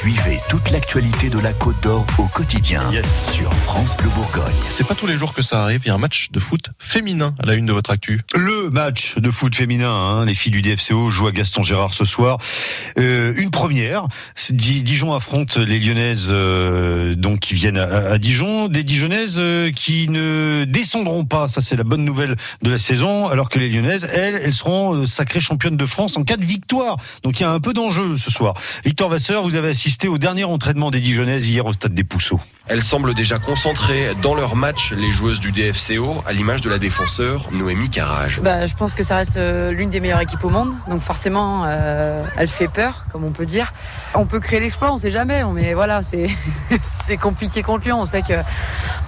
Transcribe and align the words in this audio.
Suivez 0.00 0.40
toute 0.48 0.70
l'actualité 0.70 1.28
de 1.28 1.38
la 1.38 1.52
Côte 1.52 1.82
d'Or 1.82 2.06
au 2.16 2.24
quotidien 2.26 2.90
Yes. 2.90 3.32
sur 3.34 3.52
France 3.52 3.94
Bleu 3.98 4.08
Bourgogne. 4.14 4.54
C'est 4.70 4.86
pas 4.86 4.94
tous 4.94 5.06
les 5.06 5.18
jours 5.18 5.34
que 5.34 5.42
ça 5.42 5.62
arrive. 5.62 5.82
Il 5.84 5.88
y 5.88 5.90
a 5.90 5.94
un 5.94 5.98
match 5.98 6.30
de 6.30 6.40
foot 6.40 6.70
féminin 6.78 7.34
à 7.42 7.44
la 7.44 7.52
une 7.54 7.66
de 7.66 7.72
votre 7.74 7.90
actu. 7.90 8.22
Le 8.34 8.70
match 8.70 9.18
de 9.18 9.30
foot 9.30 9.54
féminin, 9.54 9.90
hein, 9.92 10.24
les 10.24 10.32
filles 10.32 10.52
du 10.52 10.62
DFCO 10.62 11.10
jouent 11.10 11.26
à 11.26 11.32
Gaston 11.32 11.62
Gérard 11.62 11.92
ce 11.92 12.06
soir. 12.06 12.38
Euh, 12.98 13.34
une 13.36 13.50
première. 13.50 14.06
Di- 14.48 14.82
Dijon 14.82 15.12
affronte 15.14 15.58
les 15.58 15.78
Lyonnaises 15.78 16.28
euh, 16.30 17.14
donc 17.14 17.40
qui 17.40 17.52
viennent 17.54 17.76
à, 17.78 18.12
à 18.12 18.16
Dijon, 18.18 18.68
des 18.68 18.84
Dijonnaises 18.84 19.36
euh, 19.38 19.70
qui 19.70 20.08
ne 20.08 20.64
descendront 20.66 21.26
pas. 21.26 21.48
Ça 21.48 21.60
c'est 21.60 21.76
la 21.76 21.84
bonne 21.84 22.04
nouvelle 22.06 22.36
de 22.62 22.70
la 22.70 22.78
saison. 22.78 23.28
Alors 23.28 23.50
que 23.50 23.58
les 23.58 23.68
Lyonnaises, 23.68 24.08
elles, 24.10 24.40
elles 24.42 24.54
seront 24.54 24.94
euh, 24.94 25.04
sacrées 25.04 25.40
championnes 25.40 25.76
de 25.76 25.86
France 25.86 26.16
en 26.16 26.24
cas 26.24 26.38
de 26.38 26.46
victoire. 26.46 26.96
Donc 27.22 27.38
il 27.40 27.42
y 27.42 27.46
a 27.46 27.50
un 27.50 27.60
peu 27.60 27.74
d'enjeu 27.74 28.16
ce 28.16 28.30
soir. 28.30 28.54
Victor 28.84 29.10
Vasseur, 29.10 29.42
vous 29.42 29.56
avez 29.56 29.68
assisté 29.68 29.89
au 30.08 30.18
dernier 30.18 30.44
entraînement 30.44 30.90
des 30.90 31.00
Dijonnaises 31.00 31.48
hier 31.48 31.66
au 31.66 31.72
stade 31.72 31.94
des 31.94 32.04
Pousseaux. 32.04 32.40
Elles 32.66 32.82
semblent 32.82 33.14
déjà 33.14 33.38
concentrées 33.38 34.14
dans 34.22 34.34
leur 34.34 34.54
match, 34.54 34.92
les 34.92 35.10
joueuses 35.10 35.40
du 35.40 35.50
DFCO, 35.50 36.22
à 36.26 36.32
l'image 36.32 36.60
de 36.60 36.70
la 36.70 36.78
défenseur 36.78 37.48
Noémie 37.52 37.90
Carrage. 37.90 38.40
Bah, 38.40 38.66
je 38.66 38.74
pense 38.74 38.94
que 38.94 39.02
ça 39.02 39.16
reste 39.16 39.36
euh, 39.36 39.72
l'une 39.72 39.90
des 39.90 40.00
meilleures 40.00 40.20
équipes 40.20 40.44
au 40.44 40.50
monde, 40.50 40.72
donc 40.88 41.02
forcément, 41.02 41.64
euh, 41.66 42.24
elle 42.36 42.48
fait 42.48 42.68
peur, 42.68 43.06
comme 43.10 43.24
on 43.24 43.32
peut 43.32 43.46
dire. 43.46 43.72
On 44.14 44.26
peut 44.26 44.40
créer 44.40 44.60
l'exploit, 44.60 44.92
on 44.92 44.98
sait 44.98 45.10
jamais, 45.10 45.42
mais 45.52 45.74
voilà, 45.74 46.02
c'est 46.02 46.28
c'est 47.04 47.16
compliqué 47.16 47.62
contre 47.62 47.84
Lyon. 47.84 48.00
On 48.00 48.06
sait 48.06 48.22
que 48.22 48.34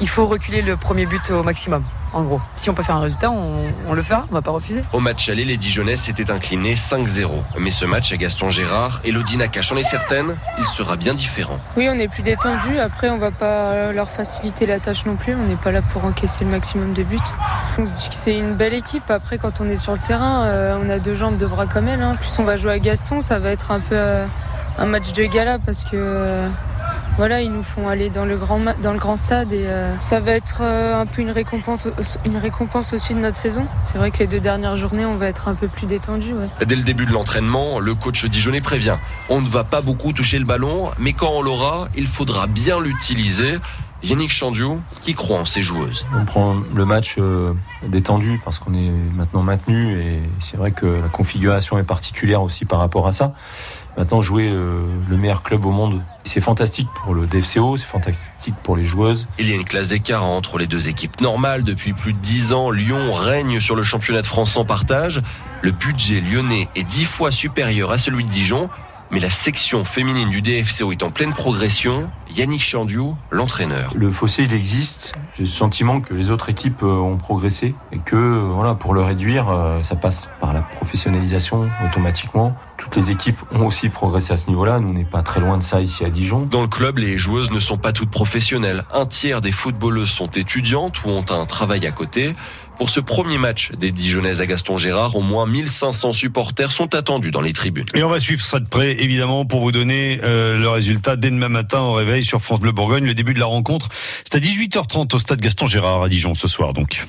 il 0.00 0.08
faut 0.08 0.26
reculer 0.26 0.62
le 0.62 0.76
premier 0.76 1.06
but 1.06 1.30
au 1.30 1.42
maximum. 1.42 1.84
En 2.14 2.22
gros, 2.24 2.40
si 2.56 2.68
on 2.68 2.74
peut 2.74 2.82
faire 2.82 2.96
un 2.96 3.00
résultat, 3.00 3.30
on, 3.30 3.72
on 3.88 3.94
le 3.94 4.02
fera, 4.02 4.26
on 4.30 4.34
va 4.34 4.42
pas 4.42 4.50
refuser. 4.50 4.82
Au 4.92 5.00
match 5.00 5.28
aller, 5.30 5.44
les 5.46 5.56
Dijonnaises 5.56 6.00
s'étaient 6.02 6.30
inclinées 6.30 6.74
5-0. 6.74 7.28
Mais 7.58 7.70
ce 7.70 7.84
match 7.86 8.12
à 8.12 8.16
Gaston 8.18 8.50
Gérard, 8.50 9.00
Elodie 9.04 9.38
Nakache 9.38 9.72
en 9.72 9.76
est 9.76 9.82
certaine, 9.82 10.36
il 10.58 10.64
sera 10.64 10.96
bien 10.96 11.14
différent. 11.14 11.58
Oui, 11.76 11.88
on 11.90 11.98
est 11.98 12.08
plus 12.08 12.22
détendu. 12.22 12.78
Après, 12.78 13.08
on 13.08 13.18
va 13.18 13.30
pas 13.30 13.92
leur 13.92 14.10
faciliter 14.10 14.66
la 14.66 14.78
tâche 14.78 15.06
non 15.06 15.16
plus. 15.16 15.34
On 15.34 15.46
n'est 15.46 15.56
pas 15.56 15.72
là 15.72 15.80
pour 15.80 16.04
encaisser 16.04 16.44
le 16.44 16.50
maximum 16.50 16.92
de 16.92 17.02
buts. 17.02 17.18
On 17.78 17.86
se 17.88 17.94
dit 17.94 18.08
que 18.10 18.14
c'est 18.14 18.36
une 18.36 18.56
belle 18.56 18.74
équipe. 18.74 19.10
Après, 19.10 19.38
quand 19.38 19.60
on 19.60 19.68
est 19.70 19.76
sur 19.76 19.92
le 19.92 19.98
terrain, 19.98 20.42
euh, 20.44 20.76
on 20.84 20.90
a 20.90 20.98
deux 20.98 21.14
jambes, 21.14 21.38
deux 21.38 21.46
bras 21.46 21.66
comme 21.66 21.88
elle. 21.88 22.02
hein. 22.02 22.16
Plus 22.20 22.38
on 22.38 22.44
va 22.44 22.56
jouer 22.56 22.72
à 22.72 22.78
Gaston, 22.78 23.22
ça 23.22 23.38
va 23.38 23.50
être 23.50 23.70
un 23.70 23.80
peu 23.80 23.94
euh, 23.96 24.26
un 24.78 24.84
match 24.86 25.12
de 25.12 25.24
gala 25.24 25.58
parce 25.58 25.82
que 25.82 25.90
euh, 25.94 26.48
voilà, 27.16 27.42
ils 27.42 27.52
nous 27.52 27.62
font 27.62 27.88
aller 27.88 28.10
dans 28.10 28.24
le 28.24 28.36
grand 28.36 29.16
stade 29.16 29.52
et 29.52 29.66
euh, 29.66 29.96
ça 29.98 30.20
va 30.20 30.32
être 30.32 30.60
euh, 30.62 31.00
un 31.00 31.06
peu 31.06 31.20
une 31.22 31.30
récompense 31.30 32.92
aussi 32.92 33.14
de 33.14 33.18
notre 33.18 33.36
saison. 33.36 33.66
C'est 33.84 33.98
vrai 33.98 34.10
que 34.10 34.18
les 34.18 34.26
deux 34.26 34.40
dernières 34.40 34.76
journées, 34.76 35.04
on 35.04 35.16
va 35.16 35.28
être 35.28 35.48
un 35.48 35.54
peu 35.54 35.68
plus 35.68 35.86
détendu. 35.86 36.32
Dès 36.66 36.74
le 36.74 36.82
début 36.82 37.06
de 37.06 37.12
l'entraînement, 37.12 37.80
le 37.80 37.94
coach 37.94 38.24
dijonnais 38.24 38.60
prévient. 38.60 38.96
On 39.28 39.40
ne 39.40 39.48
va 39.48 39.64
pas 39.64 39.82
beaucoup 39.82 40.12
toucher 40.12 40.38
le 40.38 40.44
ballon, 40.44 40.90
mais 40.98 41.12
quand 41.12 41.30
on 41.30 41.42
l'aura, 41.42 41.88
il 41.96 42.06
faudra 42.06 42.46
bien 42.46 42.80
l'utiliser. 42.80 43.58
Yannick 44.02 44.30
Chandiou, 44.30 44.80
qui 45.02 45.14
croit 45.14 45.38
en 45.38 45.44
ses 45.44 45.62
joueuses? 45.62 46.04
On 46.14 46.24
prend 46.24 46.56
le 46.74 46.84
match 46.84 47.16
euh, 47.18 47.54
détendu 47.86 48.40
parce 48.44 48.58
qu'on 48.58 48.74
est 48.74 48.90
maintenant 48.90 49.42
maintenu 49.42 50.00
et 50.00 50.20
c'est 50.40 50.56
vrai 50.56 50.72
que 50.72 50.86
la 50.86 51.08
configuration 51.08 51.78
est 51.78 51.84
particulière 51.84 52.42
aussi 52.42 52.64
par 52.64 52.80
rapport 52.80 53.06
à 53.06 53.12
ça. 53.12 53.32
Maintenant, 53.96 54.22
jouer 54.22 54.48
euh, 54.48 54.86
le 55.10 55.16
meilleur 55.18 55.42
club 55.42 55.66
au 55.66 55.70
monde, 55.70 56.00
c'est 56.24 56.40
fantastique 56.40 56.88
pour 57.04 57.14
le 57.14 57.26
DFCO, 57.26 57.76
c'est 57.76 57.84
fantastique 57.84 58.54
pour 58.62 58.74
les 58.74 58.84
joueuses. 58.84 59.28
Il 59.38 59.48
y 59.48 59.52
a 59.52 59.54
une 59.54 59.64
classe 59.64 59.88
d'écart 59.88 60.24
entre 60.24 60.56
les 60.56 60.66
deux 60.66 60.88
équipes 60.88 61.20
normales. 61.20 61.62
Depuis 61.62 61.92
plus 61.92 62.14
de 62.14 62.18
10 62.18 62.54
ans, 62.54 62.70
Lyon 62.70 63.12
règne 63.12 63.60
sur 63.60 63.76
le 63.76 63.82
championnat 63.82 64.22
de 64.22 64.26
France 64.26 64.56
en 64.56 64.64
partage. 64.64 65.20
Le 65.60 65.72
budget 65.72 66.20
lyonnais 66.20 66.68
est 66.74 66.84
10 66.84 67.04
fois 67.04 67.30
supérieur 67.30 67.90
à 67.90 67.98
celui 67.98 68.24
de 68.24 68.30
Dijon. 68.30 68.70
Mais 69.12 69.20
la 69.20 69.28
section 69.28 69.84
féminine 69.84 70.30
du 70.30 70.40
DFCO 70.40 70.90
est 70.90 71.02
en 71.02 71.10
pleine 71.10 71.34
progression. 71.34 72.08
Yannick 72.34 72.62
Chandiou, 72.62 73.14
l'entraîneur. 73.30 73.92
Le 73.94 74.10
fossé, 74.10 74.44
il 74.44 74.54
existe. 74.54 75.12
J'ai 75.36 75.42
le 75.42 75.48
sentiment 75.50 76.00
que 76.00 76.14
les 76.14 76.30
autres 76.30 76.48
équipes 76.48 76.82
euh, 76.82 76.96
ont 76.96 77.18
progressé 77.18 77.74
et 77.92 77.98
que 77.98 78.16
euh, 78.16 78.48
voilà, 78.54 78.74
pour 78.74 78.94
le 78.94 79.02
réduire, 79.02 79.50
euh, 79.50 79.82
ça 79.82 79.96
passe 79.96 80.30
par 80.40 80.54
la 80.54 80.62
professionnalisation 80.62 81.68
automatiquement. 81.84 82.56
Toutes 82.78 82.96
les 82.96 83.10
équipes 83.10 83.38
ont 83.50 83.66
aussi 83.66 83.90
progressé 83.90 84.32
à 84.32 84.38
ce 84.38 84.48
niveau-là. 84.48 84.80
Nous, 84.80 84.88
on 84.88 84.94
n'est 84.94 85.04
pas 85.04 85.22
très 85.22 85.40
loin 85.40 85.58
de 85.58 85.62
ça 85.62 85.82
ici 85.82 86.06
à 86.06 86.08
Dijon. 86.08 86.46
Dans 86.50 86.62
le 86.62 86.68
club, 86.68 86.96
les 86.96 87.18
joueuses 87.18 87.50
ne 87.50 87.58
sont 87.58 87.76
pas 87.76 87.92
toutes 87.92 88.10
professionnelles. 88.10 88.84
Un 88.94 89.04
tiers 89.04 89.42
des 89.42 89.52
footballeuses 89.52 90.08
sont 90.08 90.30
étudiantes 90.30 91.04
ou 91.04 91.10
ont 91.10 91.24
un 91.28 91.44
travail 91.44 91.86
à 91.86 91.92
côté. 91.92 92.34
Pour 92.82 92.90
ce 92.90 92.98
premier 92.98 93.38
match 93.38 93.70
des 93.78 93.92
Dijonnaises 93.92 94.40
à 94.40 94.46
Gaston 94.46 94.76
Gérard, 94.76 95.14
au 95.14 95.20
moins 95.20 95.46
1500 95.46 96.12
supporters 96.12 96.72
sont 96.72 96.96
attendus 96.96 97.30
dans 97.30 97.40
les 97.40 97.52
tribunes. 97.52 97.86
Et 97.94 98.02
on 98.02 98.08
va 98.08 98.18
suivre 98.18 98.44
ça 98.44 98.58
de 98.58 98.66
près, 98.66 99.00
évidemment, 99.00 99.44
pour 99.44 99.60
vous 99.60 99.70
donner 99.70 100.18
euh, 100.24 100.58
le 100.58 100.68
résultat 100.68 101.14
dès 101.14 101.30
demain 101.30 101.48
matin 101.48 101.78
au 101.78 101.92
réveil 101.92 102.24
sur 102.24 102.40
France 102.40 102.58
Bleu 102.58 102.72
Bourgogne. 102.72 103.04
Le 103.04 103.14
début 103.14 103.34
de 103.34 103.38
la 103.38 103.46
rencontre, 103.46 103.88
c'est 104.24 104.34
à 104.34 104.40
18h30 104.40 105.14
au 105.14 105.18
stade 105.20 105.40
Gaston 105.40 105.66
Gérard 105.66 106.02
à 106.02 106.08
Dijon 106.08 106.34
ce 106.34 106.48
soir, 106.48 106.72
donc. 106.72 107.06